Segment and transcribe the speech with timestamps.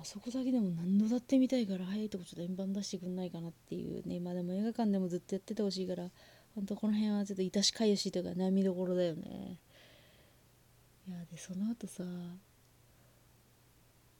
[0.00, 4.18] あそこだけでも何度だってみたいから早いとこちょっと円盤出してくんないかなっていうね。
[4.20, 6.08] まあでも映画館でもずっとやっててほしいから
[6.54, 9.58] ほんとこの辺はちょっといたしかゆしというか悩みどころだよね。
[11.06, 12.06] いやでその後さあ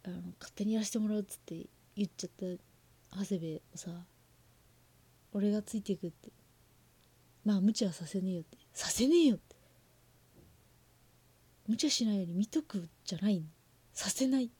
[0.08, 1.66] の勝手にやらせてもらうっつって
[1.96, 2.46] 言っちゃった
[3.18, 3.90] 長谷部をさ
[5.32, 6.30] 俺がついていくって。
[7.44, 8.58] まあ無茶はさせねえよって。
[8.74, 9.56] させねえよって。
[11.66, 13.42] 無茶しないように見とくじゃない
[13.94, 14.50] させない。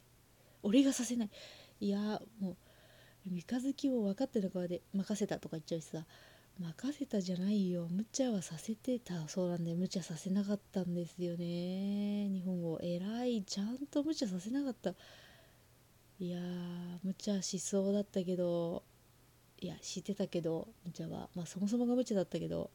[0.63, 1.31] 俺がさせない。
[1.81, 2.57] いやもう
[3.31, 6.07] 三日月を分かってる側で任せたとか言っちゃうしさ。
[6.59, 7.89] 任せたじゃないよ。
[7.91, 12.29] 無茶はさせてたそうなんで無茶させなかったんですよね。
[12.29, 12.79] 日本語。
[12.83, 13.43] 偉い。
[13.45, 14.95] ちゃんと無茶させなかった。
[16.19, 18.83] いやー無茶しそうだったけど。
[19.59, 20.69] いや知ってたけど。
[20.85, 21.31] 無茶は。
[21.35, 22.71] まあそもそもが無茶だったけど。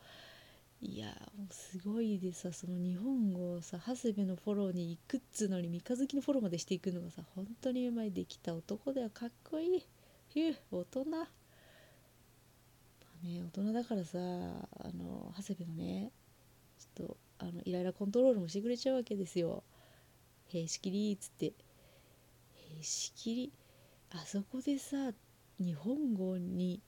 [0.82, 1.08] いや
[1.38, 9.10] もうすごいでさその日本語をさ長谷部のフォローに行くっつうのに三日月のフォローまでしていくのがさ本当にうまいできた男だよ。
[9.10, 9.86] かっこいい。
[10.30, 11.06] ひゅ大人。
[11.06, 11.28] まあ
[13.24, 14.22] ね大人だからさあ
[14.94, 16.12] の長谷部のね
[16.78, 19.64] ちょっとあのイライラコントロールもしてくれちゃうわけですよ。
[20.48, 21.54] 平式りっつって。
[22.70, 23.52] 平式り
[24.12, 25.12] あそこでさ
[25.60, 26.82] 日本語に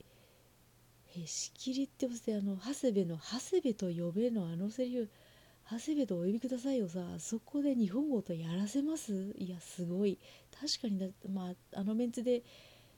[1.15, 5.09] へしきりってことであの長谷部の長谷部と呼べのあのセリフ
[5.69, 9.33] 長谷部とお呼びくださいをさあそこで日本語とやらせます？
[9.37, 10.17] いやすごい。
[10.59, 12.43] 確かにだまああのメンツで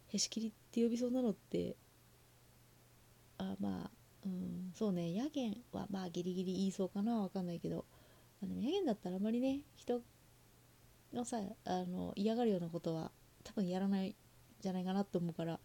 [0.08, 1.76] へしきりって呼びそうなのって
[3.38, 3.92] あまあ
[4.26, 7.86] うんそうねやげんはまあギリギリ言いそうかなわかんないけど
[8.44, 10.02] あのやげんだったらあまりね人
[11.14, 13.12] のさあの嫌がるようなことは
[13.44, 14.16] 多分やらないん
[14.62, 15.60] じゃないかなと思うから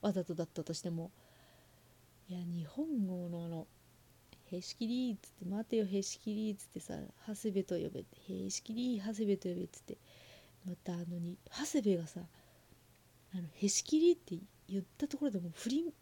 [0.00, 1.10] わざとだったとしても。
[2.28, 3.66] いや日本語のあの
[4.52, 6.94] 「へしきり」っつって「待てよへしきり」っつってさ
[7.26, 9.96] 「長谷部と呼べ」って「へしきり長谷部と呼べ」っつって
[10.66, 12.20] またあのに長谷部がさ
[13.32, 15.94] 「あのへしきり」って言ったところでもう振り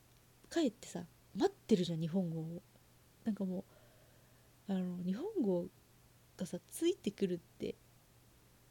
[0.49, 2.63] 返ってさ待ってるじゃん日本語を。
[3.25, 3.65] なんかも
[4.69, 5.67] うあの日本語
[6.37, 7.75] がさついてくるって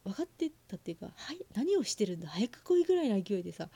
[0.04, 3.68] 分かってたっていうか、はい、何をしてるんだ早く来いぐらいの勢いでさ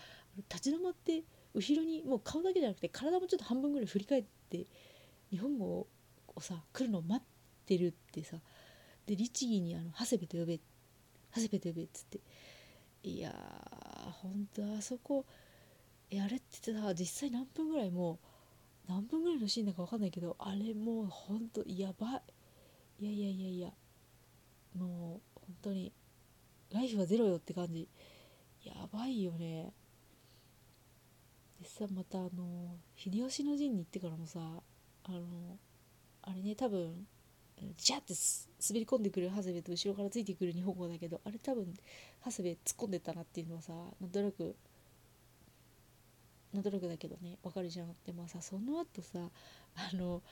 [0.48, 1.22] 立ち止まって
[1.54, 4.66] 後ろにもう顔だけじゃなくて体もちょっと半分ぐらい振り返って
[5.30, 8.36] 日本語をさ来るのを待ってるってさ
[9.06, 12.20] で律儀にあの「長谷部と呼べ長谷部と呼べ」っつって
[13.02, 15.24] いやーほんとあそこ
[16.10, 22.22] えあれってさ実際何分ぐらいもう何分ぐらいのシーンだか分かんないけどあれもうほんとやばい。
[23.00, 23.72] いやいやいやいや
[24.74, 25.92] もう本当に
[26.70, 27.88] ライフはゼロよって感じ。
[28.62, 29.72] やばいよね。
[31.60, 34.40] でさまたあの秀吉の陣に行ってからもさ
[35.04, 35.58] あの
[36.22, 37.06] あれね多分
[37.76, 38.14] ジャッて
[38.68, 41.66] 滑り込んでくる長谷部と後ろからついてくる日本語だけどあれ多分
[42.24, 44.56] 長谷部突っ込んでたなっていうのはさなんとなく
[46.54, 49.18] なんとなくだけどねわかるじゃんでもさその後さ
[49.76, 50.22] あの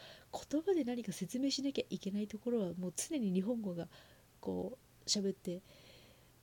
[0.51, 3.87] 言葉で何か説明しなきゃいけないところはもう常に日本語が
[4.41, 5.61] こう喋って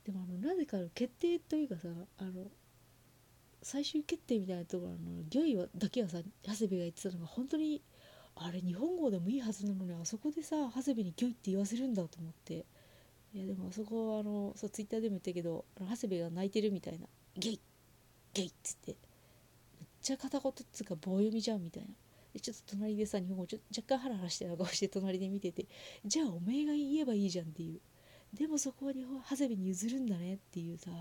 [0.06, 2.46] でもあのなぜか決定というかさあの
[3.66, 4.98] 最終決定みたいなところの
[5.34, 7.81] 御意はだけはさ長谷部が言ってたのが本当に
[8.36, 12.64] あれ日本語でもいいはずなのにあそこでさ長谷部に御意って言わせるんだと思って。
[13.34, 17.59] いやでもあそこはあのそうツイッターでも言ったけど長谷部が泣いてるみたいな「ゲイ
[18.34, 18.96] ゲイ」っつって
[19.80, 21.90] めっちゃ片言っつうか棒読みじゃんみたいな。
[22.34, 25.66] でちょっと隣でさ日本語ちょ若干ハラハラしてる顔して隣で見てて
[26.06, 27.80] じゃあおめえが言えばいいじゃんっていう。
[28.32, 30.92] でもそこは日本長谷部に譲るんだねっていうさ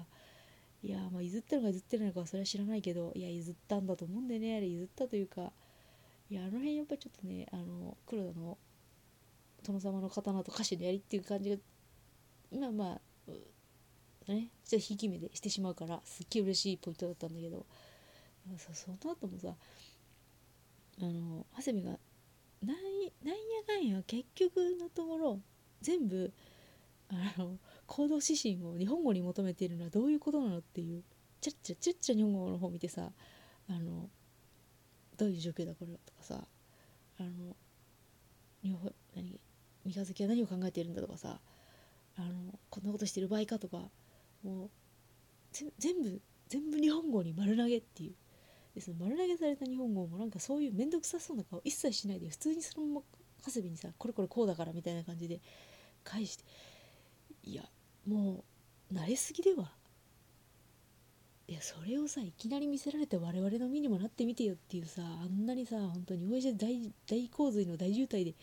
[0.84, 4.56] いやまあ譲ったのか譲ってないのかはそれは知らないけどいや譲ったんだと思うんだよね。
[4.58, 5.50] あれ譲ったというか
[6.28, 8.58] いやあの辺やっぱちょっとねあの黒田の
[9.62, 11.56] 殿様の刀と歌手のやりっていう感じが
[12.60, 13.00] まあま
[14.28, 17.64] あねちょっとひき目でしてしまうからすっげえ嬉しいポイントだったんだけど
[18.58, 19.54] さその後もさ
[21.00, 21.98] あの長谷部が
[22.62, 22.76] なん
[23.24, 25.40] なんやかんや結局のところ
[25.80, 26.30] 全部
[27.08, 27.56] あの
[27.86, 31.02] 行動指針を日本語に求めているのはどういうことなのっていう
[31.40, 33.10] ちゃっちゃちゃっちゃ日本語の方見てさ
[33.68, 34.08] あの
[35.16, 36.40] どういう状況だこれはとかさ
[37.18, 37.56] あの
[38.62, 39.40] 日本何
[39.84, 41.38] 三日月は何を考えているんだとかさ
[42.16, 43.78] あのこんなことしてる場合かとか
[44.42, 44.70] もう
[45.78, 48.14] 全部全部日本語に丸投げっていう。
[48.74, 53.00] でその丸投げされた日本語もなんかそういう面倒くさそうな顔一切しないで普通にそのまま
[53.46, 55.40] 長谷部にさこれこれこうだからみたいな感じで
[56.02, 56.44] 返して
[57.44, 57.62] いや
[58.06, 58.44] も
[58.90, 59.70] う慣れすぎでは。
[61.46, 68.34] いやそれをさいきなり見せられて我々の身にもなってみてよっていうさあんなにさ本当に大石大大洪水の大渋滞で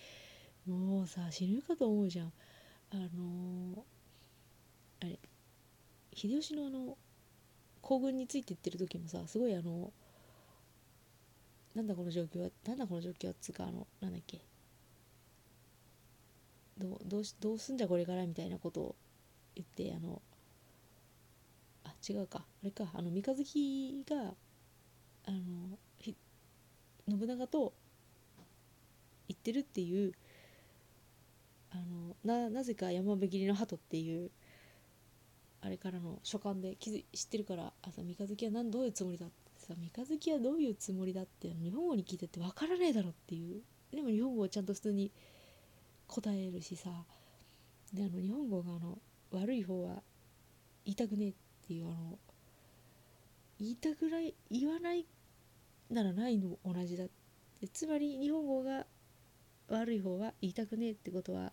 [0.68, 2.32] もうさ死ぬかと思うじゃん。
[2.92, 3.80] あのー、
[5.02, 5.20] あれ
[6.14, 6.98] 秀吉のあの
[7.82, 9.92] 行軍についてってる時もさすごいあの
[11.74, 14.42] なんだこの状況はなんだこの状況はっつうかあのなんだっけ
[16.82, 18.96] どうどうしどうすんじゃこれからみたいなことを
[19.56, 20.22] 言ってあの
[21.84, 22.40] あ違うか。
[22.40, 22.86] あれか。
[22.94, 24.34] あの三日月が
[25.26, 25.78] あの
[27.08, 27.74] 信長と
[29.28, 30.14] 言ってるっていう
[31.72, 34.30] あのななぜか山辺切りの鳩っていう
[35.62, 43.62] あれからの書簡で気づ知ってるからあ三日月は何どういうつもりだってさ三日月はどういうつもりだって日本語に聞いてって分からねえだろっていう。
[43.92, 45.12] でも日本語はちゃんと普通に
[46.12, 46.90] 答えるしさ。
[47.94, 49.00] であの日本語があの
[49.32, 50.02] 悪い方は
[50.86, 51.34] 言いたくねえっ
[51.68, 52.20] ていうあの
[53.60, 55.06] 言いたくない言わない
[55.90, 57.06] ならないの同じだ。
[57.06, 57.08] っ
[57.60, 58.86] てつまり日本語が
[59.68, 61.52] 悪い方は言いたくねえってことは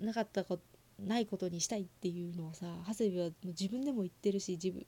[0.00, 0.62] なかったこと
[0.98, 4.86] ないことにしたいっていうのをさ長谷部は自分でも言ってるし自分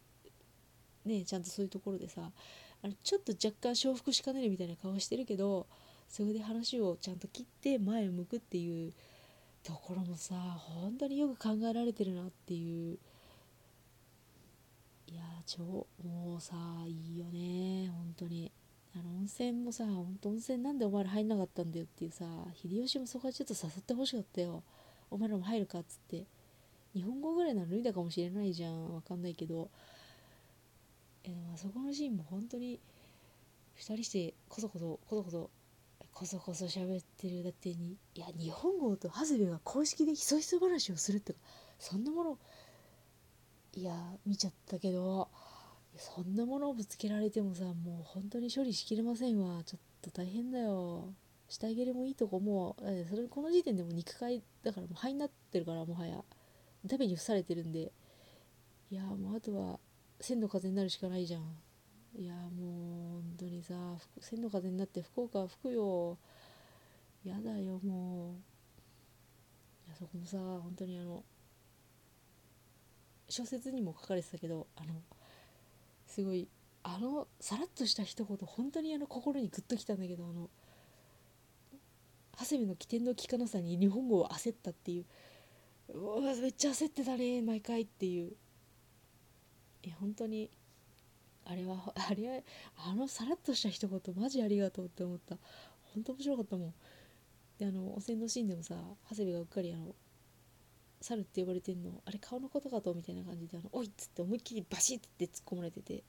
[1.04, 2.30] ねちゃんとそういうところでさ
[2.82, 5.66] あのちょっと若干承服しかねるみたいな顔してるけど
[6.08, 8.92] それで話をちゃんと切って前を向くっていう
[9.62, 12.98] ところもさ本当によく考えられてるなっていう。
[15.06, 16.54] いや超もうさ
[16.86, 17.88] いいよね。
[17.88, 18.50] 本当に。
[18.94, 22.24] あの温泉もさ本当温泉なんでお前ら入んなかったんだよっていうさ
[22.54, 24.62] 秀吉もそこはちょっと誘ってほしかったよ。
[25.10, 26.24] お前らも入るかっつって。
[26.94, 28.94] 日本語ぐらいなら脱いだかもしれないじゃん。
[28.94, 29.68] わかんないけど。
[31.24, 32.78] えでもあそこのシーンも本当に
[33.78, 35.50] 2人してこそこそこそこそ
[36.14, 41.34] こそこそ喋ってるだってにいや日本語と長谷部が公式でひそひそ話をするって
[41.78, 42.38] そんなもの
[43.74, 43.92] いや
[44.24, 45.28] 見ちゃったけど
[45.96, 49.62] そんなものをぶつけられてもさもう本当に処理しきれませんわ。
[49.64, 51.12] ちょっと大変だよ。
[51.48, 56.22] してあげるもいいとこもうそれこの時点でも肉塊だからもう肺になってるからもはや。
[56.84, 57.92] ダメに付されてるんで。
[58.90, 59.78] いやもうあとは
[60.20, 61.42] 千の風になるしかないじゃん。
[62.16, 63.74] いやもう本当にさ
[64.20, 66.16] 千の風になって福岡は吹くよ。
[67.24, 69.88] やだよもう。
[69.88, 71.24] いやそこもさ本当にあの
[73.28, 74.94] 小説にも書かれてたけどあの
[76.06, 76.46] すごい
[76.84, 80.48] あのさらっとした一言本当にあの心にグッときたんだけどあの
[82.38, 85.04] 長谷部の起点の利かなさに日本語を焦ったっていう。
[85.88, 88.32] うわめっちゃ焦ってたね毎回っていう。
[89.82, 90.50] いや本当に
[91.44, 92.42] あれは あれは
[92.76, 95.38] あのさらっとした一言マジありがとうって思った。
[95.94, 96.74] 本当面白かったもん。
[97.58, 98.74] であの汚染のシーンでもさ
[99.10, 99.94] 長谷部がうっかりあの
[101.00, 106.02] 猿って呼ばれてんのあれ顔のことかとみたいな感じで「あのおい!」っつって思いっきりバシッって突っ込まれてて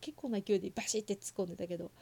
[0.00, 1.92] 結構な勢いでバシッって突っ込んでたけど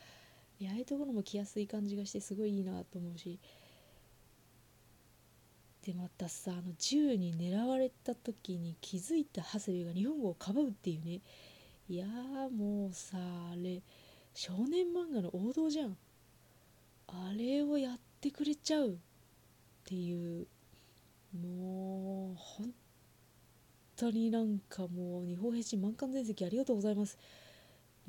[0.58, 3.38] いやああいうところも来やすい感じがしてすごいいいなと思うし。
[5.82, 11.22] でまたさあの銃に狙われた時に気づいた長谷部が日本語をかばうっていうね。
[11.88, 12.06] いや
[12.54, 13.82] もうさあれ
[14.34, 15.96] 少年漫画の王道じゃん。
[17.06, 18.94] あれをやってくれちゃうっ
[19.84, 20.46] ていう。
[21.42, 22.72] もう本
[23.96, 27.18] 当になんかもう日本兵士満館全席ありがとうございます。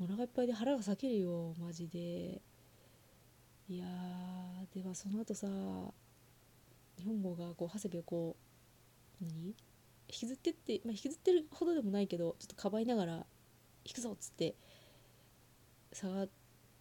[0.00, 2.40] お腹いっぱいで腹が裂けるよマジで。
[3.68, 3.84] いや
[4.74, 5.46] ではその後さ
[6.98, 8.36] 日本語がこう長谷部をこ
[9.22, 9.46] う何？
[9.46, 9.54] 引
[10.08, 13.26] きずってって、まあ、引きずってるほどでもないけどちょっとかばいながら
[13.84, 14.54] 引くぞっつって
[15.92, 16.28] 下がっ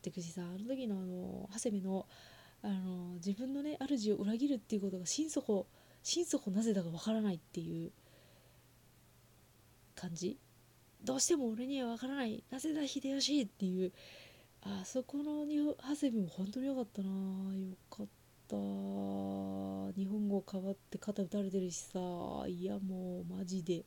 [0.02, 2.06] てくしさあの時のあの長谷部の
[2.62, 5.66] あの自分のね主を裏切るっていうことが心底
[6.04, 7.92] 心底なぜだかわからないっていう
[9.96, 10.38] 感じ。
[11.04, 12.44] どうしても俺にはわからない。
[12.50, 13.92] なぜだ秀吉っていう。
[14.62, 17.10] あそこの長谷部も本当によかったな。
[17.10, 18.08] よかっ
[18.48, 18.56] た。
[18.56, 22.00] 日本語変わって肩打たれてるしさ。
[22.48, 23.86] いやもうマジで。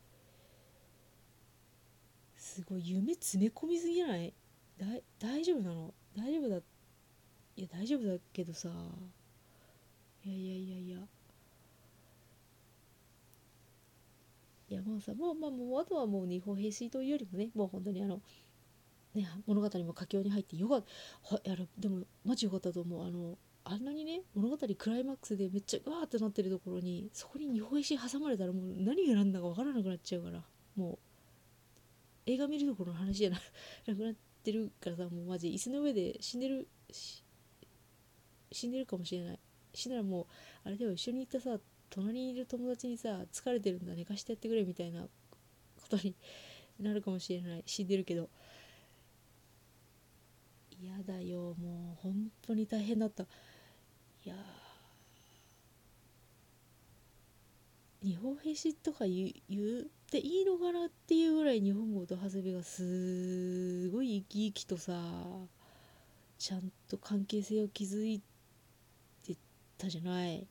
[2.53, 4.35] すごい夢詰め込みすぎない？
[5.19, 5.95] 大丈夫なの？
[6.15, 6.57] 大丈夫だ
[7.57, 8.69] いや大丈夫だけどさ。
[10.25, 10.99] いやいやいやいや。
[14.69, 18.21] いやもうさもうまあもうあとはもう日本兵士というよりもねもう本当にあの
[19.15, 20.85] ね物語も佳境に入ってよかっ
[21.43, 21.57] た。
[21.79, 23.07] でもマジよかったと思う。
[23.07, 30.43] あのあんなにね物語クライマックスでめっちゃうわーってなってるところにそこに日本兵挟まれたらもう何が何だか分からなくなっちゃうから。
[30.77, 30.99] もう
[32.27, 33.41] 映画見るところの話じゃな
[33.87, 36.69] なくなってるからさもうマジ椅子の上で死んでる
[38.51, 39.41] 死んでるかもしれない。
[39.75, 40.27] 死んだらもう
[40.65, 41.59] あれでは一緒に行ったさ
[41.91, 45.09] 隣にいる友達にさ疲れてるんだ寝かしてやってくれみたいなこ
[45.89, 46.15] とに
[46.79, 47.63] なるかもしれない。
[47.67, 48.29] 死んでるけど。
[50.81, 53.23] 嫌だよもう本当に大変だった。
[54.25, 54.62] いや
[58.03, 64.93] 日本兵士とか言言っていいのかなっていうぐらい日本語と長谷部がすごい生き生きとさ
[66.39, 68.21] ちゃんと関係性を築い
[69.25, 69.37] て
[69.79, 70.49] たじゃない。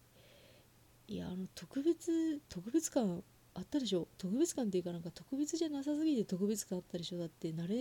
[1.09, 3.21] いやあの特別特別感
[3.53, 4.07] あったでしょ。
[4.17, 7.17] 特別感っていうかなんか特別じゃなさすぎて特別感あったでしょ。
[7.17, 7.75] だって慣れ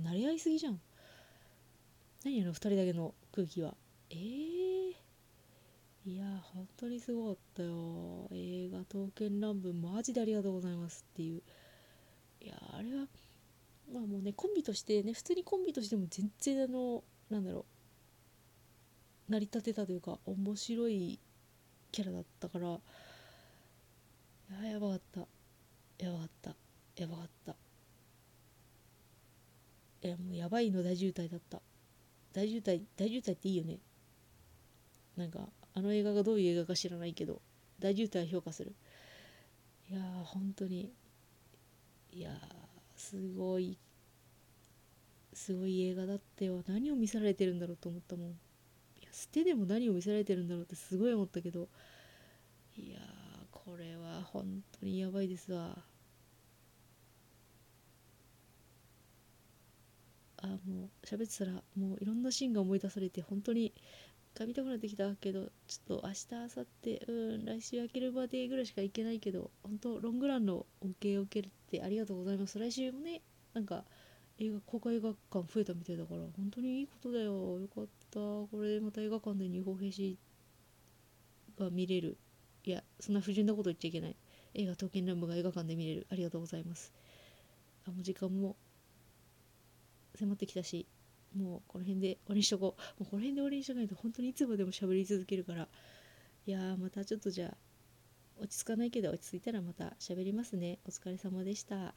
[0.00, 0.80] 慣れ合いすぎじゃん。
[2.24, 3.74] 何あの2人だけの空気は。
[4.08, 4.59] えー、
[6.06, 8.28] いや本当にすごかったよ。
[8.32, 11.42] 映画「刀剣乱舞」マジでありがとうございますっていう。
[12.40, 13.06] いやあれは
[13.92, 17.66] まあもうねコンビとしてね普通にコンビとしても全然あのなんだろ
[19.28, 21.20] う成り立てたというか面白い
[21.92, 22.80] キャラだったから
[24.62, 25.20] いややばかった。
[25.98, 26.56] やばかった。
[26.96, 27.56] やばかった。
[30.02, 31.60] いやもうやばいの大渋滞だった。
[32.32, 33.78] 大渋滞大渋滞っていいよね。
[35.16, 35.48] なんか
[35.80, 37.40] あの映画がどういう映画か知らないけど
[37.78, 38.74] 大渋滞評価する。
[39.90, 40.92] いやー本当に。
[42.12, 42.34] いやー
[42.96, 43.78] すごい。
[45.32, 46.62] すごい映画だったよ。
[46.66, 48.28] 何を見せられてるんだろうと思ったもん。
[48.28, 48.32] い
[49.02, 51.70] や捨てでも何を見せられてるんだろうってすごい思ったけど。
[52.76, 53.00] いやー
[53.50, 55.78] これは本当にやばいですわ。
[60.42, 63.72] あもう喋ってたらもういろんなシーンが思い出されて本当に
[64.34, 72.58] 噛みたくなってきたけどちょっと明日明後日うん来週明けるまでぐらいしか行けないけど本当ロングランの恩恵を受けるってありがとうございます。
[72.58, 73.20] 来週もね
[73.54, 73.84] なんか
[74.38, 77.60] 映画公開映画館増えたみたいだから本当にいいことだよ。
[77.60, 78.18] よかった。
[78.18, 80.16] これでまた映画館で日本兵士
[81.58, 82.16] が見れる。
[82.64, 84.16] いやそんな不純なこと言っちゃいけない。
[84.54, 86.06] 映画「刀剣乱舞」が映画館で見れる。
[86.10, 86.92] ありがとうございます。
[87.86, 88.56] あもう時間も
[90.14, 90.86] 迫ってきたし。
[91.36, 93.02] もうこの辺で終わりにしとこう。
[93.02, 95.68] もうこの辺で終わりにしとかないと本当にいつまでも喋り続けるから。
[96.46, 97.56] いやーまたちょっとじゃあ
[98.38, 100.78] 落ち着かないけど落ち着いたらまた喋りますね。
[100.86, 101.94] お疲れ様でした。